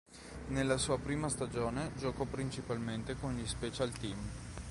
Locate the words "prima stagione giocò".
0.97-2.25